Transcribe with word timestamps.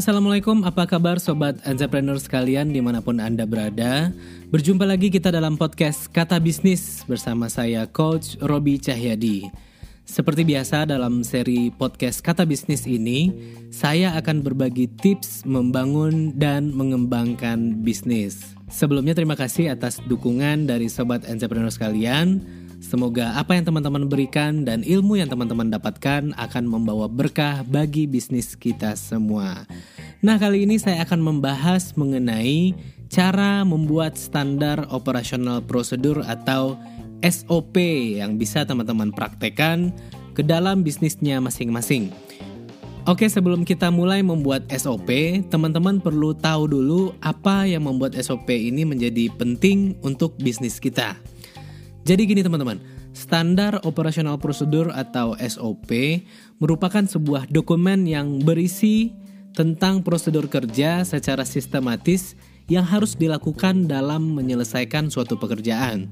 Assalamualaikum, 0.00 0.64
apa 0.64 0.88
kabar 0.88 1.20
sobat 1.20 1.60
entrepreneur 1.60 2.16
sekalian 2.16 2.72
di 2.72 2.80
mana 2.80 3.04
pun 3.04 3.20
Anda 3.20 3.44
berada? 3.44 4.08
Berjumpa 4.48 4.88
lagi 4.88 5.12
kita 5.12 5.28
dalam 5.28 5.60
podcast 5.60 6.08
Kata 6.08 6.40
Bisnis 6.40 7.04
bersama 7.04 7.52
saya 7.52 7.84
Coach 7.84 8.40
Robi 8.40 8.80
Cahyadi. 8.80 9.52
Seperti 10.08 10.48
biasa 10.48 10.88
dalam 10.88 11.20
seri 11.20 11.68
podcast 11.68 12.24
Kata 12.24 12.48
Bisnis 12.48 12.88
ini 12.88 13.28
Saya 13.68 14.16
akan 14.16 14.40
berbagi 14.40 14.88
tips 14.88 15.44
membangun 15.44 16.32
dan 16.32 16.72
mengembangkan 16.72 17.84
bisnis. 17.84 18.56
Sebelumnya 18.72 19.12
terima 19.12 19.36
kasih 19.36 19.68
atas 19.68 20.00
dukungan 20.08 20.64
dari 20.64 20.88
sobat 20.88 21.28
entrepreneur 21.28 21.68
sekalian 21.68 22.40
Semoga 22.80 23.36
apa 23.36 23.52
yang 23.52 23.68
teman-teman 23.68 24.08
berikan 24.08 24.64
dan 24.64 24.80
ilmu 24.80 25.20
yang 25.20 25.28
teman-teman 25.28 25.68
dapatkan 25.68 26.32
akan 26.32 26.64
membawa 26.64 27.12
berkah 27.12 27.60
bagi 27.68 28.08
bisnis 28.08 28.56
kita 28.56 28.96
semua. 28.96 29.68
Nah, 30.20 30.36
kali 30.36 30.68
ini 30.68 30.76
saya 30.76 31.00
akan 31.08 31.16
membahas 31.16 31.96
mengenai 31.96 32.76
cara 33.08 33.64
membuat 33.64 34.20
standar 34.20 34.84
operasional 34.92 35.64
prosedur 35.64 36.20
atau 36.28 36.76
SOP 37.24 37.80
yang 38.20 38.36
bisa 38.36 38.68
teman-teman 38.68 39.16
praktekkan 39.16 39.96
ke 40.36 40.44
dalam 40.44 40.84
bisnisnya 40.84 41.40
masing-masing. 41.40 42.12
Oke, 43.08 43.32
sebelum 43.32 43.64
kita 43.64 43.88
mulai 43.88 44.20
membuat 44.20 44.68
SOP, 44.68 45.08
teman-teman 45.48 46.04
perlu 46.04 46.36
tahu 46.36 46.68
dulu 46.68 47.16
apa 47.24 47.64
yang 47.64 47.88
membuat 47.88 48.12
SOP 48.20 48.52
ini 48.52 48.84
menjadi 48.84 49.32
penting 49.40 49.96
untuk 50.04 50.36
bisnis 50.36 50.76
kita. 50.76 51.16
Jadi 52.04 52.28
gini 52.28 52.44
teman-teman, 52.44 52.76
standar 53.16 53.80
operasional 53.88 54.36
prosedur 54.36 54.92
atau 54.92 55.32
SOP 55.40 55.88
merupakan 56.60 57.08
sebuah 57.08 57.48
dokumen 57.48 58.04
yang 58.04 58.44
berisi 58.44 59.16
tentang 59.54 60.02
prosedur 60.04 60.46
kerja 60.46 61.02
secara 61.02 61.42
sistematis 61.42 62.38
yang 62.70 62.86
harus 62.86 63.18
dilakukan 63.18 63.90
dalam 63.90 64.38
menyelesaikan 64.38 65.10
suatu 65.10 65.34
pekerjaan. 65.36 66.06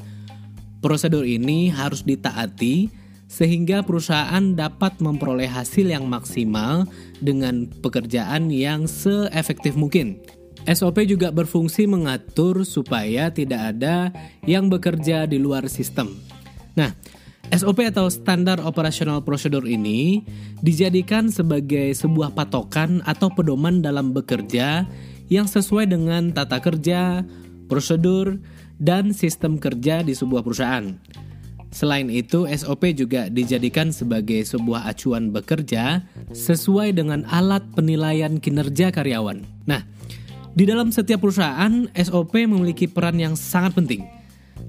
Prosedur 0.82 1.26
ini 1.26 1.70
harus 1.70 2.02
ditaati 2.02 2.90
sehingga 3.28 3.84
perusahaan 3.84 4.56
dapat 4.56 4.98
memperoleh 4.98 5.46
hasil 5.46 5.92
yang 5.92 6.08
maksimal 6.08 6.88
dengan 7.20 7.68
pekerjaan 7.84 8.48
yang 8.48 8.88
seefektif 8.88 9.76
mungkin. 9.76 10.18
SOP 10.66 11.06
juga 11.06 11.30
berfungsi 11.30 11.86
mengatur 11.86 12.66
supaya 12.66 13.30
tidak 13.30 13.76
ada 13.76 14.10
yang 14.44 14.66
bekerja 14.68 15.24
di 15.24 15.38
luar 15.38 15.64
sistem. 15.70 16.12
Nah, 16.74 16.92
SOP 17.48 17.80
atau 17.88 18.12
standar 18.12 18.60
operasional 18.60 19.24
prosedur 19.24 19.64
ini 19.64 20.20
dijadikan 20.60 21.32
sebagai 21.32 21.96
sebuah 21.96 22.36
patokan 22.36 23.00
atau 23.08 23.32
pedoman 23.32 23.80
dalam 23.80 24.12
bekerja 24.12 24.84
yang 25.32 25.48
sesuai 25.48 25.88
dengan 25.88 26.32
tata 26.36 26.60
kerja, 26.60 27.24
prosedur, 27.68 28.36
dan 28.76 29.16
sistem 29.16 29.56
kerja 29.56 30.04
di 30.04 30.12
sebuah 30.12 30.44
perusahaan. 30.44 30.92
Selain 31.68 32.08
itu, 32.08 32.48
SOP 32.48 32.96
juga 32.96 33.28
dijadikan 33.28 33.92
sebagai 33.92 34.40
sebuah 34.40 34.88
acuan 34.88 35.28
bekerja 35.28 36.00
sesuai 36.32 36.96
dengan 36.96 37.28
alat 37.28 37.60
penilaian 37.76 38.40
kinerja 38.40 38.88
karyawan. 38.88 39.44
Nah, 39.68 39.84
di 40.56 40.64
dalam 40.64 40.88
setiap 40.88 41.20
perusahaan, 41.20 41.84
SOP 41.92 42.48
memiliki 42.48 42.88
peran 42.88 43.20
yang 43.20 43.36
sangat 43.36 43.76
penting. 43.76 44.02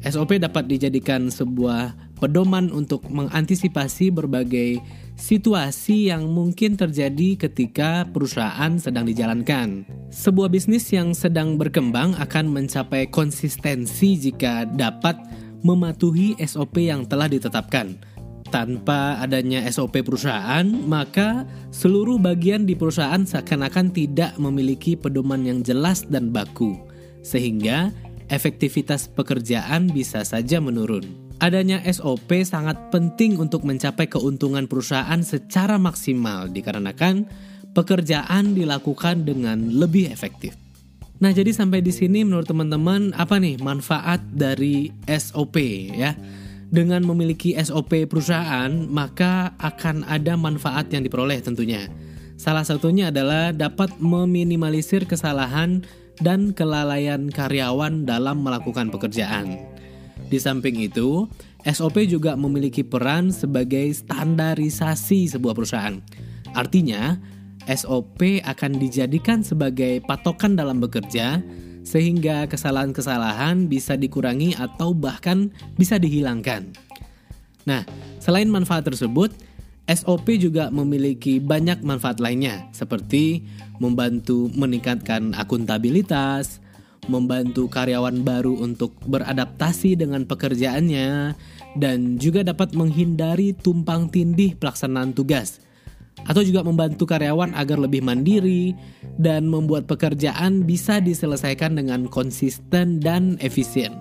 SOP 0.03 0.39
dapat 0.39 0.67
dijadikan 0.67 1.31
sebuah 1.31 2.08
pedoman 2.19 2.69
untuk 2.69 3.07
mengantisipasi 3.07 4.11
berbagai 4.11 4.83
situasi 5.19 6.11
yang 6.11 6.31
mungkin 6.31 6.79
terjadi 6.79 7.35
ketika 7.47 8.07
perusahaan 8.07 8.75
sedang 8.79 9.03
dijalankan. 9.07 9.83
Sebuah 10.11 10.47
bisnis 10.47 10.87
yang 10.91 11.11
sedang 11.11 11.59
berkembang 11.59 12.15
akan 12.15 12.51
mencapai 12.51 13.11
konsistensi 13.11 14.15
jika 14.15 14.63
dapat 14.63 15.19
mematuhi 15.63 16.39
SOP 16.39 16.87
yang 16.87 17.03
telah 17.03 17.27
ditetapkan 17.27 17.99
tanpa 18.49 19.21
adanya 19.21 19.63
SOP 19.69 20.01
perusahaan, 20.01 20.65
maka 20.65 21.45
seluruh 21.69 22.17
bagian 22.17 22.65
di 22.65 22.73
perusahaan 22.73 23.21
seakan-akan 23.21 23.93
tidak 23.93 24.33
memiliki 24.41 24.97
pedoman 24.97 25.45
yang 25.45 25.61
jelas 25.61 26.03
dan 26.09 26.33
baku, 26.33 26.75
sehingga 27.21 27.93
efektivitas 28.33 29.05
pekerjaan 29.09 29.93
bisa 29.93 30.25
saja 30.25 30.57
menurun. 30.57 31.28
Adanya 31.39 31.79
SOP 31.87 32.43
sangat 32.43 32.91
penting 32.91 33.39
untuk 33.39 33.63
mencapai 33.63 34.11
keuntungan 34.11 34.67
perusahaan 34.67 35.23
secara 35.23 35.79
maksimal 35.79 36.51
dikarenakan 36.51 37.23
pekerjaan 37.71 38.51
dilakukan 38.51 39.23
dengan 39.23 39.71
lebih 39.71 40.11
efektif. 40.11 40.59
Nah, 41.23 41.31
jadi 41.31 41.55
sampai 41.55 41.79
di 41.79 41.95
sini 41.95 42.27
menurut 42.27 42.43
teman-teman 42.43 43.15
apa 43.15 43.39
nih 43.39 43.55
manfaat 43.63 44.19
dari 44.35 44.91
SOP 45.07 45.55
ya? 45.95 46.11
Dengan 46.69 47.07
memiliki 47.07 47.55
SOP 47.55 48.03
perusahaan, 48.11 48.69
maka 48.91 49.55
akan 49.63 50.11
ada 50.11 50.35
manfaat 50.35 50.91
yang 50.91 51.07
diperoleh 51.07 51.39
tentunya. 51.39 51.87
Salah 52.35 52.67
satunya 52.67 53.15
adalah 53.15 53.55
dapat 53.55 53.95
meminimalisir 53.99 55.07
kesalahan 55.07 55.87
dan 56.19 56.51
kelalaian 56.51 57.31
karyawan 57.31 58.03
dalam 58.03 58.43
melakukan 58.43 58.91
pekerjaan. 58.91 59.78
Di 60.29 60.37
samping 60.37 60.77
itu, 60.77 61.25
SOP 61.65 62.05
juga 62.05 62.37
memiliki 62.37 62.85
peran 62.85 63.33
sebagai 63.33 63.89
standarisasi 63.89 65.25
sebuah 65.33 65.57
perusahaan. 65.57 65.97
Artinya, 66.53 67.17
SOP 67.65 68.41
akan 68.45 68.71
dijadikan 68.77 69.41
sebagai 69.41 70.01
patokan 70.05 70.53
dalam 70.53 70.81
bekerja 70.81 71.41
sehingga 71.81 72.45
kesalahan-kesalahan 72.45 73.65
bisa 73.65 73.97
dikurangi 73.97 74.53
atau 74.57 74.93
bahkan 74.93 75.49
bisa 75.77 75.97
dihilangkan. 75.97 76.69
Nah, 77.65 77.85
selain 78.21 78.49
manfaat 78.49 78.85
tersebut, 78.85 79.33
SOP 79.89 80.37
juga 80.37 80.69
memiliki 80.69 81.41
banyak 81.41 81.81
manfaat 81.81 82.21
lainnya, 82.21 82.69
seperti 82.69 83.41
membantu 83.81 84.53
meningkatkan 84.53 85.33
akuntabilitas, 85.33 86.61
membantu 87.09 87.65
karyawan 87.65 88.21
baru 88.21 88.61
untuk 88.61 88.93
beradaptasi 89.09 89.97
dengan 89.97 90.29
pekerjaannya, 90.29 91.33
dan 91.81 92.21
juga 92.21 92.45
dapat 92.45 92.77
menghindari 92.77 93.57
tumpang 93.57 94.09
tindih 94.13 94.53
pelaksanaan 94.57 95.17
tugas 95.17 95.61
atau 96.27 96.43
juga 96.43 96.65
membantu 96.65 97.07
karyawan 97.07 97.55
agar 97.55 97.79
lebih 97.79 98.03
mandiri 98.03 98.75
dan 99.15 99.47
membuat 99.47 99.87
pekerjaan 99.87 100.67
bisa 100.67 100.99
diselesaikan 100.99 101.79
dengan 101.79 102.11
konsisten 102.11 102.99
dan 102.99 103.39
efisien. 103.39 103.95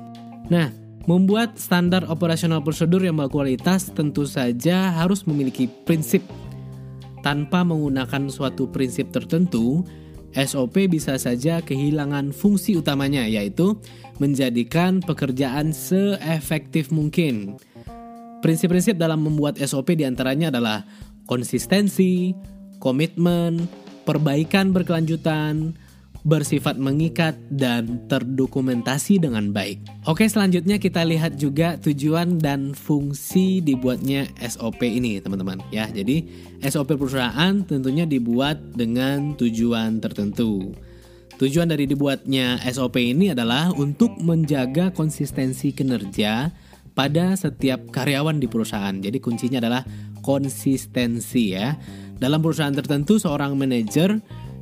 Nah, 0.50 0.72
membuat 1.06 1.60
standar 1.60 2.08
operasional 2.10 2.64
prosedur 2.64 3.04
yang 3.04 3.20
berkualitas 3.20 3.92
tentu 3.92 4.26
saja 4.26 4.98
harus 4.98 5.22
memiliki 5.28 5.70
prinsip. 5.86 6.24
Tanpa 7.22 7.66
menggunakan 7.66 8.30
suatu 8.30 8.70
prinsip 8.70 9.10
tertentu, 9.10 9.82
SOP 10.36 10.90
bisa 10.90 11.16
saja 11.16 11.64
kehilangan 11.64 12.36
fungsi 12.36 12.76
utamanya 12.76 13.24
yaitu 13.24 13.78
menjadikan 14.18 15.00
pekerjaan 15.00 15.72
seefektif 15.72 16.90
mungkin. 16.92 17.56
Prinsip-prinsip 18.38 18.94
dalam 18.98 19.24
membuat 19.24 19.58
SOP 19.58 19.98
di 19.98 20.06
antaranya 20.06 20.54
adalah 20.54 20.86
konsistensi, 21.26 22.34
komitmen, 22.78 23.66
perbaikan 24.06 24.70
berkelanjutan, 24.70 25.74
bersifat 26.28 26.76
mengikat, 26.76 27.40
dan 27.48 28.04
terdokumentasi 28.12 29.24
dengan 29.24 29.48
baik. 29.48 29.80
Oke, 30.04 30.28
selanjutnya 30.28 30.76
kita 30.76 31.00
lihat 31.08 31.40
juga 31.40 31.80
tujuan 31.80 32.36
dan 32.36 32.76
fungsi 32.76 33.64
dibuatnya 33.64 34.28
SOP 34.44 34.84
ini, 34.84 35.24
teman-teman. 35.24 35.64
Ya, 35.72 35.88
jadi 35.88 36.28
SOP 36.68 37.00
perusahaan 37.00 37.64
tentunya 37.64 38.04
dibuat 38.04 38.60
dengan 38.76 39.32
tujuan 39.40 40.04
tertentu. 40.04 40.76
Tujuan 41.40 41.70
dari 41.70 41.88
dibuatnya 41.88 42.60
SOP 42.68 43.00
ini 43.00 43.32
adalah 43.32 43.72
untuk 43.72 44.12
menjaga 44.20 44.92
konsistensi 44.92 45.72
kinerja 45.72 46.52
pada 46.98 47.38
setiap 47.38 47.94
karyawan 47.94 48.42
di 48.42 48.50
perusahaan. 48.50 48.98
Jadi 48.98 49.22
kuncinya 49.22 49.62
adalah 49.62 49.86
konsistensi 50.20 51.54
ya. 51.54 51.78
Dalam 52.18 52.42
perusahaan 52.42 52.74
tertentu 52.74 53.22
seorang 53.22 53.54
manajer 53.54 54.18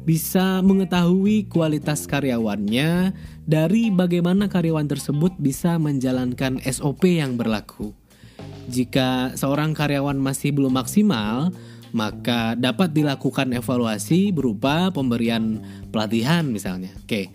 bisa 0.07 0.63
mengetahui 0.63 1.51
kualitas 1.51 2.07
karyawannya 2.07 3.11
dari 3.43 3.91
bagaimana 3.91 4.47
karyawan 4.47 4.87
tersebut 4.87 5.35
bisa 5.43 5.83
menjalankan 5.83 6.63
SOP 6.63 7.19
yang 7.19 7.35
berlaku. 7.35 7.91
Jika 8.71 9.35
seorang 9.35 9.75
karyawan 9.75 10.15
masih 10.15 10.55
belum 10.55 10.79
maksimal, 10.79 11.51
maka 11.91 12.55
dapat 12.55 12.95
dilakukan 12.95 13.51
evaluasi 13.51 14.31
berupa 14.31 14.95
pemberian 14.95 15.59
pelatihan 15.91 16.47
misalnya. 16.47 16.95
Oke. 17.03 17.35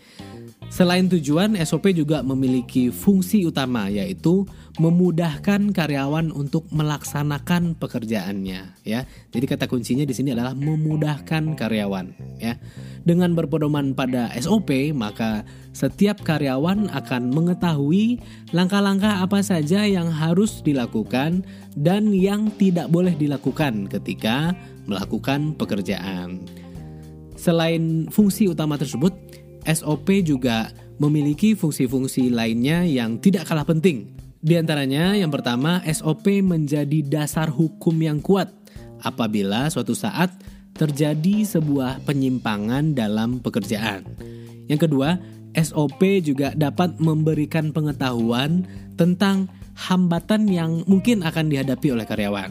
Selain 0.71 1.03
tujuan, 1.11 1.59
SOP 1.67 1.91
juga 1.91 2.23
memiliki 2.23 2.95
fungsi 2.95 3.43
utama 3.43 3.91
yaitu 3.91 4.47
memudahkan 4.79 5.75
karyawan 5.75 6.31
untuk 6.31 6.63
melaksanakan 6.71 7.75
pekerjaannya 7.75 8.79
ya. 8.87 9.03
Jadi 9.35 9.45
kata 9.51 9.67
kuncinya 9.67 10.07
di 10.07 10.15
sini 10.15 10.31
adalah 10.31 10.55
memudahkan 10.55 11.59
karyawan 11.59 12.39
ya. 12.39 12.55
Dengan 13.03 13.35
berpedoman 13.35 13.91
pada 13.91 14.31
SOP, 14.39 14.95
maka 14.95 15.43
setiap 15.75 16.23
karyawan 16.23 16.87
akan 16.87 17.35
mengetahui 17.35 18.23
langkah-langkah 18.55 19.19
apa 19.27 19.43
saja 19.43 19.83
yang 19.83 20.07
harus 20.07 20.63
dilakukan 20.63 21.43
dan 21.75 22.15
yang 22.15 22.47
tidak 22.55 22.87
boleh 22.87 23.11
dilakukan 23.19 23.91
ketika 23.91 24.55
melakukan 24.87 25.51
pekerjaan. 25.51 26.47
Selain 27.35 28.07
fungsi 28.07 28.47
utama 28.47 28.79
tersebut, 28.79 29.11
SOP 29.65 30.25
juga 30.25 30.73
memiliki 31.01 31.57
fungsi-fungsi 31.57 32.29
lainnya 32.29 32.85
yang 32.85 33.17
tidak 33.17 33.49
kalah 33.49 33.65
penting. 33.65 34.13
Di 34.41 34.57
antaranya, 34.57 35.13
yang 35.13 35.29
pertama, 35.29 35.81
SOP 35.85 36.41
menjadi 36.41 37.05
dasar 37.05 37.49
hukum 37.49 37.93
yang 38.01 38.17
kuat 38.21 38.49
apabila 39.01 39.69
suatu 39.69 39.93
saat 39.93 40.33
terjadi 40.73 41.45
sebuah 41.45 42.01
penyimpangan 42.05 42.97
dalam 42.97 43.37
pekerjaan. 43.37 44.01
Yang 44.65 44.89
kedua, 44.89 45.21
SOP 45.53 46.01
juga 46.23 46.55
dapat 46.55 46.97
memberikan 46.97 47.75
pengetahuan 47.75 48.63
tentang 48.95 49.51
hambatan 49.75 50.47
yang 50.47 50.81
mungkin 50.87 51.21
akan 51.21 51.51
dihadapi 51.51 51.91
oleh 51.91 52.05
karyawan. 52.07 52.49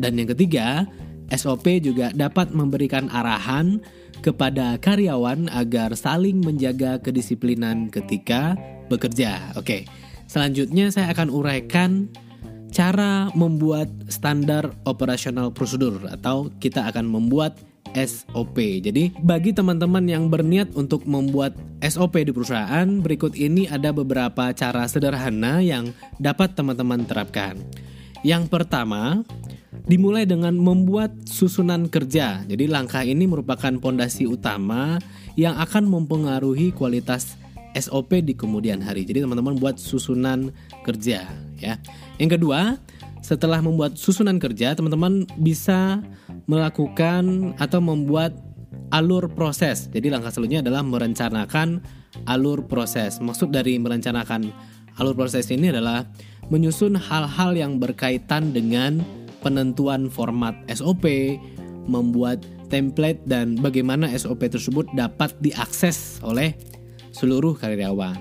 Dan 0.00 0.16
yang 0.16 0.32
ketiga, 0.32 0.88
SOP 1.30 1.78
juga 1.84 2.10
dapat 2.10 2.50
memberikan 2.50 3.06
arahan 3.12 3.78
kepada 4.22 4.78
karyawan 4.78 5.50
agar 5.50 5.94
saling 5.98 6.42
menjaga 6.42 6.98
kedisiplinan 7.02 7.90
ketika 7.90 8.54
bekerja. 8.86 9.54
Oke, 9.58 9.84
selanjutnya 10.30 10.90
saya 10.90 11.10
akan 11.12 11.28
uraikan 11.28 12.10
cara 12.72 13.28
membuat 13.36 13.92
standar 14.08 14.72
operasional 14.88 15.52
prosedur 15.52 16.08
atau 16.08 16.48
kita 16.58 16.88
akan 16.88 17.04
membuat 17.04 17.60
SOP. 17.92 18.56
Jadi, 18.80 19.12
bagi 19.20 19.52
teman-teman 19.52 20.08
yang 20.08 20.32
berniat 20.32 20.72
untuk 20.72 21.04
membuat 21.04 21.52
SOP 21.84 22.24
di 22.24 22.32
perusahaan, 22.32 22.88
berikut 23.04 23.36
ini 23.36 23.68
ada 23.68 23.92
beberapa 23.92 24.48
cara 24.56 24.88
sederhana 24.88 25.60
yang 25.60 25.92
dapat 26.16 26.56
teman-teman 26.56 27.04
terapkan. 27.04 27.60
Yang 28.24 28.48
pertama, 28.48 29.20
dimulai 29.86 30.22
dengan 30.28 30.54
membuat 30.54 31.10
susunan 31.26 31.90
kerja. 31.90 32.46
Jadi 32.46 32.70
langkah 32.70 33.02
ini 33.02 33.26
merupakan 33.26 33.72
pondasi 33.82 34.30
utama 34.30 35.02
yang 35.34 35.58
akan 35.58 35.90
mempengaruhi 35.90 36.70
kualitas 36.70 37.34
SOP 37.74 38.20
di 38.22 38.36
kemudian 38.36 38.84
hari. 38.84 39.02
Jadi 39.02 39.24
teman-teman 39.24 39.56
buat 39.56 39.80
susunan 39.80 40.52
kerja 40.84 41.26
ya. 41.58 41.74
Yang 42.20 42.38
kedua, 42.38 42.78
setelah 43.24 43.58
membuat 43.64 43.96
susunan 43.96 44.36
kerja, 44.36 44.76
teman-teman 44.76 45.24
bisa 45.40 46.04
melakukan 46.44 47.54
atau 47.56 47.80
membuat 47.80 48.36
alur 48.92 49.32
proses. 49.32 49.88
Jadi 49.88 50.12
langkah 50.12 50.30
selanjutnya 50.30 50.68
adalah 50.68 50.84
merencanakan 50.84 51.80
alur 52.28 52.68
proses. 52.68 53.18
Maksud 53.18 53.50
dari 53.50 53.80
merencanakan 53.80 54.52
alur 55.00 55.16
proses 55.16 55.48
ini 55.48 55.72
adalah 55.72 56.04
menyusun 56.52 57.00
hal-hal 57.00 57.56
yang 57.56 57.80
berkaitan 57.80 58.52
dengan 58.52 59.00
penentuan 59.42 60.08
format 60.08 60.54
SOP, 60.70 61.04
membuat 61.90 62.46
template 62.72 63.20
dan 63.28 63.58
bagaimana 63.60 64.08
SOP 64.16 64.48
tersebut 64.48 64.88
dapat 64.96 65.34
diakses 65.44 66.22
oleh 66.24 66.56
seluruh 67.12 67.52
karyawan. 67.58 68.16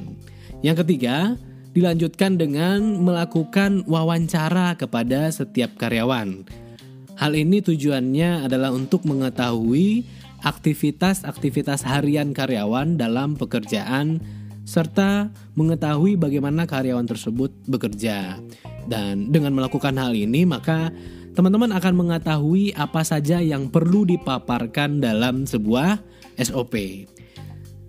Yang 0.60 0.84
ketiga, 0.86 1.40
dilanjutkan 1.72 2.36
dengan 2.36 3.00
melakukan 3.00 3.88
wawancara 3.88 4.76
kepada 4.76 5.32
setiap 5.32 5.80
karyawan. 5.80 6.44
Hal 7.16 7.38
ini 7.38 7.64
tujuannya 7.64 8.50
adalah 8.50 8.76
untuk 8.76 9.08
mengetahui 9.08 10.04
aktivitas-aktivitas 10.42 11.86
harian 11.86 12.34
karyawan 12.34 12.98
dalam 12.98 13.38
pekerjaan 13.38 14.20
serta 14.66 15.30
mengetahui 15.54 16.18
bagaimana 16.18 16.66
karyawan 16.66 17.06
tersebut 17.06 17.54
bekerja. 17.70 18.42
Dan 18.88 19.30
dengan 19.34 19.54
melakukan 19.58 19.98
hal 19.98 20.16
ini, 20.16 20.46
maka 20.48 20.90
teman-teman 21.38 21.72
akan 21.76 21.94
mengetahui 21.96 22.76
apa 22.76 23.02
saja 23.06 23.40
yang 23.40 23.72
perlu 23.72 24.04
dipaparkan 24.04 25.00
dalam 25.00 25.48
sebuah 25.48 26.02
SOP. 26.40 27.08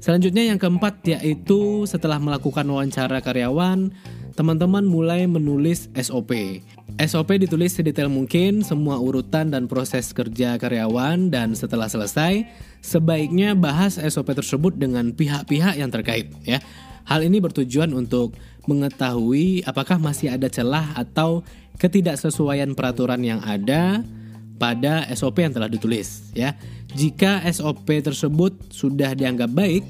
Selanjutnya 0.02 0.50
yang 0.50 0.58
keempat 0.58 0.98
yaitu 1.06 1.86
setelah 1.86 2.18
melakukan 2.18 2.66
wawancara 2.66 3.22
karyawan, 3.22 3.94
teman-teman 4.34 4.82
mulai 4.82 5.30
menulis 5.30 5.86
SOP. 5.94 6.58
SOP 6.98 7.30
ditulis 7.38 7.78
sedetail 7.78 8.10
mungkin 8.10 8.66
semua 8.66 8.98
urutan 8.98 9.54
dan 9.54 9.70
proses 9.70 10.10
kerja 10.10 10.58
karyawan 10.58 11.30
dan 11.30 11.54
setelah 11.54 11.86
selesai, 11.86 12.42
sebaiknya 12.82 13.54
bahas 13.54 13.94
SOP 14.00 14.34
tersebut 14.34 14.74
dengan 14.74 15.14
pihak-pihak 15.14 15.78
yang 15.78 15.94
terkait 15.94 16.34
ya. 16.42 16.58
Hal 17.06 17.22
ini 17.22 17.38
bertujuan 17.42 17.94
untuk 17.94 18.34
mengetahui 18.66 19.66
apakah 19.66 19.98
masih 19.98 20.30
ada 20.30 20.46
celah 20.46 20.94
atau 20.94 21.42
ketidaksesuaian 21.80 22.72
peraturan 22.78 23.20
yang 23.24 23.40
ada 23.42 24.06
pada 24.62 25.02
SOP 25.10 25.42
yang 25.42 25.50
telah 25.50 25.66
ditulis 25.66 26.30
ya. 26.36 26.54
Jika 26.92 27.42
SOP 27.50 27.88
tersebut 27.88 28.52
sudah 28.70 29.16
dianggap 29.16 29.50
baik, 29.50 29.82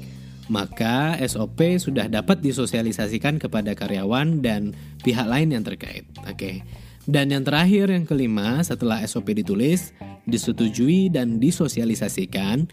maka 0.47 1.19
SOP 1.23 1.77
sudah 1.77 2.09
dapat 2.09 2.39
disosialisasikan 2.41 3.37
kepada 3.37 3.75
karyawan 3.77 4.41
dan 4.41 4.73
pihak 5.03 5.27
lain 5.27 5.53
yang 5.53 5.63
terkait. 5.67 6.07
Oke. 6.25 6.63
Dan 7.03 7.35
yang 7.35 7.43
terakhir 7.43 7.91
yang 7.91 8.07
kelima, 8.07 8.63
setelah 8.63 9.03
SOP 9.03 9.35
ditulis, 9.35 9.91
disetujui 10.27 11.11
dan 11.11 11.39
disosialisasikan, 11.39 12.67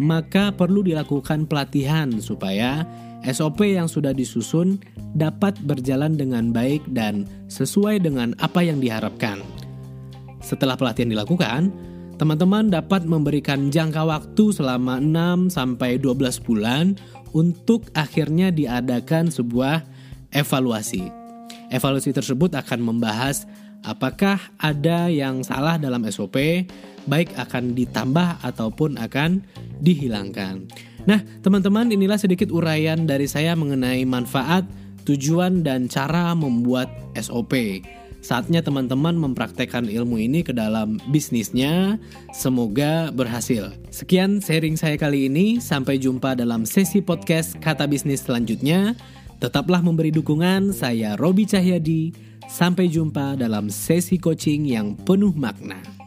maka 0.00 0.50
perlu 0.50 0.82
dilakukan 0.82 1.46
pelatihan 1.46 2.10
supaya 2.18 2.82
SOP 3.26 3.66
yang 3.66 3.86
sudah 3.90 4.14
disusun 4.14 4.78
dapat 5.16 5.56
berjalan 5.64 6.14
dengan 6.14 6.50
baik 6.50 6.82
dan 6.92 7.26
sesuai 7.50 8.02
dengan 8.02 8.34
apa 8.42 8.62
yang 8.62 8.78
diharapkan. 8.78 9.40
Setelah 10.42 10.78
pelatihan 10.78 11.10
dilakukan, 11.10 11.74
teman-teman 12.20 12.70
dapat 12.70 13.02
memberikan 13.02 13.72
jangka 13.72 14.02
waktu 14.06 14.44
selama 14.54 15.02
6 15.02 15.50
sampai 15.50 15.98
12 15.98 16.46
bulan 16.46 16.94
untuk 17.34 17.90
akhirnya 17.98 18.54
diadakan 18.54 19.28
sebuah 19.28 19.82
evaluasi. 20.30 21.10
Evaluasi 21.74 22.14
tersebut 22.14 22.54
akan 22.54 22.78
membahas 22.94 23.44
apakah 23.84 24.38
ada 24.56 25.10
yang 25.10 25.44
salah 25.44 25.76
dalam 25.76 26.06
SOP, 26.08 26.64
baik 27.10 27.34
akan 27.36 27.74
ditambah 27.76 28.40
ataupun 28.46 28.96
akan 28.96 29.42
dihilangkan. 29.82 30.68
Nah, 31.06 31.22
teman-teman, 31.42 31.90
inilah 31.94 32.18
sedikit 32.18 32.50
uraian 32.50 33.06
dari 33.06 33.30
saya 33.30 33.54
mengenai 33.54 34.02
manfaat, 34.02 34.66
tujuan, 35.06 35.62
dan 35.62 35.86
cara 35.86 36.34
membuat 36.34 36.90
SOP. 37.14 37.82
Saatnya 38.26 38.58
teman-teman 38.58 39.14
mempraktekkan 39.14 39.86
ilmu 39.86 40.18
ini 40.18 40.42
ke 40.42 40.50
dalam 40.50 40.98
bisnisnya. 41.14 41.94
Semoga 42.34 43.14
berhasil. 43.14 43.70
Sekian 43.94 44.42
sharing 44.42 44.74
saya 44.74 44.98
kali 44.98 45.30
ini. 45.30 45.62
Sampai 45.62 46.02
jumpa 46.02 46.34
dalam 46.34 46.66
sesi 46.66 46.98
podcast 46.98 47.54
Kata 47.62 47.86
Bisnis 47.86 48.26
selanjutnya. 48.26 48.98
Tetaplah 49.36 49.84
memberi 49.84 50.08
dukungan. 50.08 50.72
Saya 50.72 51.12
Robi 51.18 51.44
Cahyadi. 51.44 52.16
Sampai 52.46 52.86
jumpa 52.86 53.34
dalam 53.34 53.68
sesi 53.68 54.16
coaching 54.16 54.70
yang 54.70 54.94
penuh 54.94 55.34
makna. 55.34 56.05